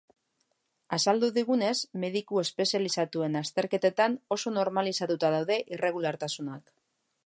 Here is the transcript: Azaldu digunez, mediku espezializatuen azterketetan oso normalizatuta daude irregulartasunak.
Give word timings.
Azaldu 0.95 1.29
digunez, 1.35 1.75
mediku 2.05 2.41
espezializatuen 2.43 3.41
azterketetan 3.45 4.19
oso 4.37 4.57
normalizatuta 4.59 5.35
daude 5.39 5.65
irregulartasunak. 5.77 6.79